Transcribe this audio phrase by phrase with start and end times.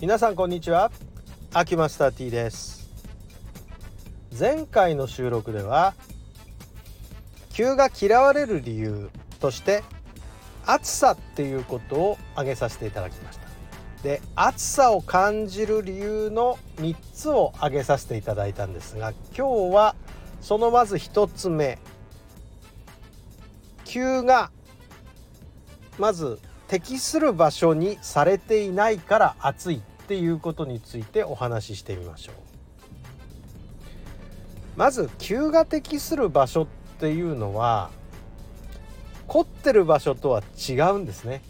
[0.00, 0.92] 皆さんこんにちは。
[1.52, 2.88] アキュマスター T です。
[4.38, 5.94] 前回の収録では
[7.52, 9.82] 急が嫌われる理由として
[10.64, 13.48] 暑さっていうことを挙げさせていただきました。
[14.04, 19.96] で暑さを感じる理由の3つを挙げさせていただいたんですが今日は
[20.40, 21.76] そのまず1つ目。
[23.84, 24.52] 急が
[25.98, 32.34] まず適する場所にされていないから暑いっていうことについてお話ししてみましょう。
[34.76, 36.66] まず急が適する場所っ
[37.00, 37.90] ていうのは
[39.26, 41.42] 凝ってる場所とは違うんですね。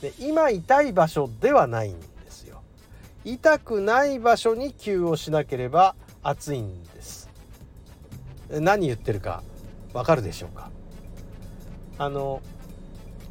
[0.00, 2.62] で今痛い場所ではないんですよ。
[3.24, 7.28] 痛くない場所に急をしなければ暑いんです。
[8.48, 9.42] 何言ってるか
[9.92, 10.70] わかるでしょうか？
[11.98, 12.40] あの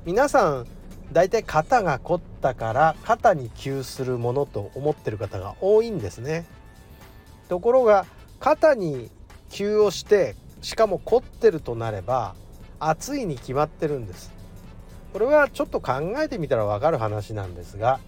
[0.05, 0.67] 皆さん
[1.11, 6.45] 大体肩が凝ったから肩に急するものと思ってる方が多いんですね。
[7.47, 8.05] ところが
[8.39, 9.09] 肩に
[9.49, 12.35] 急をしてしかも凝ってるとなれば
[12.79, 14.31] 暑いに決まってるんです。
[15.13, 17.99] これはちょっと考えてみたらわかる話なんですが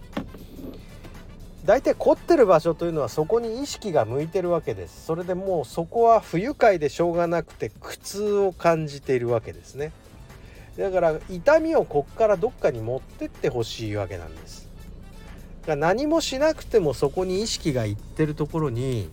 [1.64, 5.04] 大体凝ってる場所というのはそこに意識が向いてるわけです。
[5.06, 9.92] それでもうそこは不愉快でしょうがなくて苦痛を感じているわけですね。
[10.76, 14.70] だから痛みをこっからどっかに持ってってほしいわけなんです。
[15.66, 19.10] 何もしなくてもそこに意識がいってるところに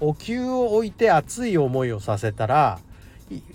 [0.00, 2.78] お灸を置いて熱い思いをさせたら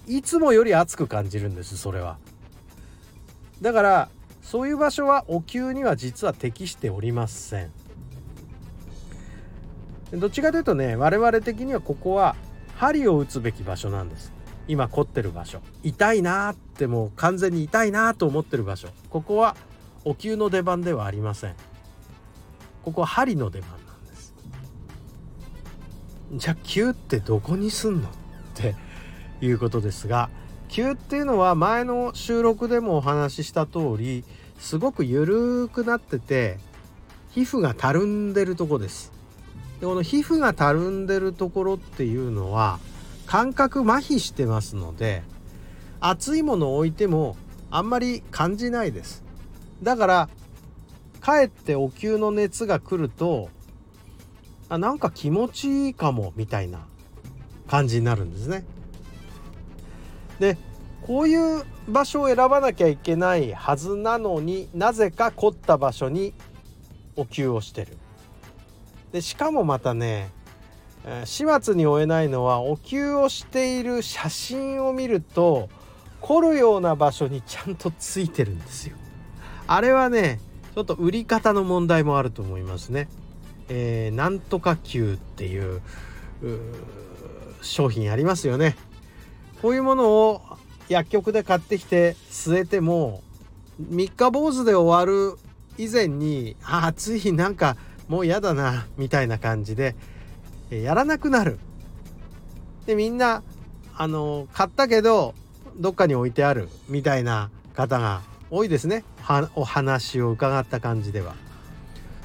[0.08, 2.17] いつもより熱く感じるんですそれは。
[3.61, 4.09] だから
[4.41, 7.71] そういう場所はお灸には実は適しておりません。
[10.13, 12.35] どっちかというとね我々的にはここは
[12.75, 14.36] 針を打つべき場所なんです。
[14.67, 15.61] 今凝ってる場所。
[15.83, 18.89] 痛いなってもう完全に痛いなと思ってる場所。
[19.09, 19.55] ここは
[20.03, 21.55] お灸の出番ではありません。
[22.83, 24.33] ここは針の出番なんです。
[26.33, 28.11] じゃあ灸ってどこにすんのっ
[28.55, 28.75] て
[29.42, 30.30] いうことですが
[30.69, 34.23] 灸っていうのは前の収録でもお話しした通り
[34.59, 36.58] すごく緩くなってて
[37.31, 39.11] 皮膚がたるんでるとこです。
[39.80, 42.80] でこの皮膚がたるんでるところっていうのは
[43.27, 45.21] 感覚麻痺してますので
[45.99, 47.36] 熱いものを置いても
[47.70, 49.23] あんまり感じないです。
[49.83, 50.30] だから
[51.20, 53.49] かえってお灸の熱が来ると
[54.70, 56.87] あなんか気持ちいいかもみたいな
[57.67, 58.66] 感じになるんですね。
[60.39, 60.58] で
[61.02, 66.33] こういう場所を選ばなきゃいけないはずなのになぜか凝った場所に
[67.16, 67.98] お灸をしてる。
[69.11, 70.32] でしかもまたね
[71.25, 75.69] 始末に負えないのはお灸をしている写真を見ると
[76.21, 78.97] 凝るような場所にちゃんとついてるんですよ。
[79.67, 80.39] あれはね
[80.75, 83.07] ちょっと売り方の問題もあると思いますね。
[83.69, 85.81] えー、なんとか灸っていう
[87.61, 88.75] 商品ありますよね。
[89.61, 90.41] こういうものを
[90.89, 93.21] 薬局で買ってきて据えても
[93.79, 95.37] 三日坊主で終わる
[95.77, 99.95] 以前にあ暑いなんかもう嫌だなみたいな感じで
[100.70, 101.60] やらなくなる。
[102.86, 103.44] でみんな
[103.95, 105.33] あの買ったけど
[105.78, 109.04] どっかに置いてあるみたいな方が多いですね
[109.55, 111.36] お話を伺った感じでは。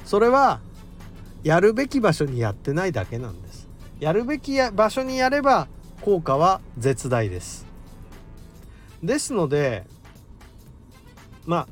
[0.05, 0.59] それは
[1.43, 3.67] やるべき場所にやってないだけなんです。
[3.99, 5.67] やるべき場所にやれば
[6.01, 7.65] 効果は絶大です。
[9.01, 9.85] ですので
[11.45, 11.67] まあ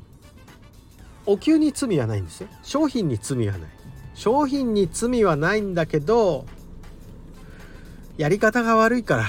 [1.24, 3.70] お灸に罪はないんですよ商品に罪はない
[4.14, 6.44] 商品に罪はないんだけど
[8.16, 9.24] やり方が悪いから。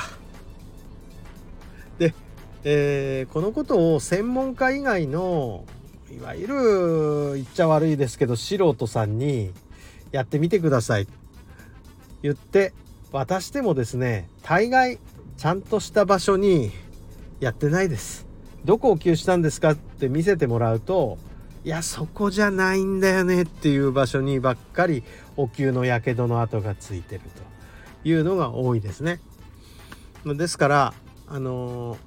[1.99, 2.13] で、
[2.63, 5.65] えー、このことを専門家以外の
[6.11, 9.51] いわゆる言っちゃ悪いですけど素人さんに
[10.11, 11.07] やってみてください
[12.21, 12.73] 言って
[13.11, 14.99] 渡してもですね大概
[15.37, 16.71] ちゃんとした場所に
[17.39, 18.25] やってないです。
[18.63, 21.17] どこを給したんですかって見せてもらうと
[21.65, 25.03] いやそこじゃないんだよねっていう場所にばっかり
[25.35, 27.52] お灸のやけどの跡がついてると。
[28.03, 29.19] いうのが多いですね。
[30.25, 30.93] ですから
[31.27, 31.97] あのー、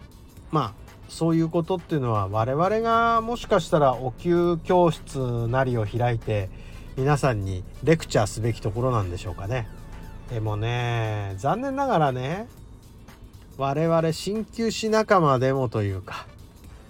[0.51, 6.49] まあそういうことっていうのは我々がもしかしたらお灸教室なりを開いて
[6.97, 9.69] 皆さんにレクチャーすべきところなんでしょうかね。
[10.31, 12.49] でもね残念ながらね
[13.59, 16.27] 我々鍼灸師仲間でもというか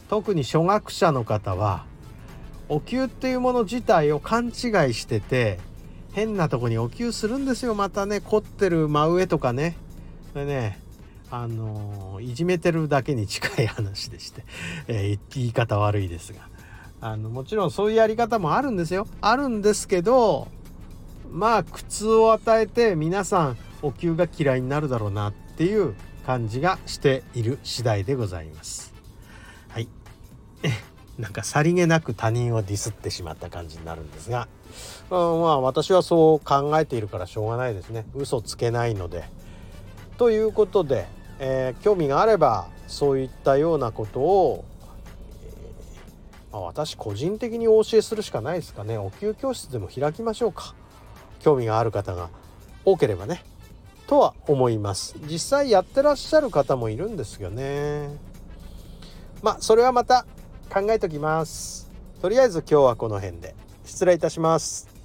[0.09, 1.85] 特に初学者の方は
[2.69, 4.53] お灸っていうもの自体を勘違い
[4.95, 5.59] してて
[6.17, 7.75] 変なとこにお灸するんですよ。
[7.75, 9.77] またね凝ってる真上とかね。
[10.33, 10.81] それね
[11.31, 14.47] あのいじめてるだけに近い話でして、
[14.89, 16.49] えー、言い方悪いですが。
[17.03, 19.07] あのもちろんそういうやり方もあるんですよ。
[19.21, 20.49] あるんですけど
[21.31, 28.95] まあ苦痛を与えて皆さんお灸が嫌いになるだろうなっていう感じがしている次第でございます。
[29.69, 29.89] はい。
[31.19, 34.49] なんかさりげなく他人をディスってしまった感じになるんですが、
[35.11, 38.07] うん、まあ私はそう考えているからしょうがないですね。
[38.15, 39.25] 嘘つけないので。
[40.19, 41.07] ということで、
[41.39, 44.65] えー、興味があればそういったようなことを、
[45.45, 48.99] えー、まあ、私個人的にお教えするしかないですかね。
[48.99, 50.75] お給教室でも開きましょうか。
[51.41, 52.31] 興味がある方が
[52.85, 53.43] 多ければね。
[54.07, 58.09] とは思います実際やってらっしゃる方もいるんですよね
[59.43, 60.27] まあそれはまた
[60.73, 61.91] 考えときます。
[62.21, 63.55] とりあえず今日はこの辺で。
[63.85, 64.96] 失礼いたします。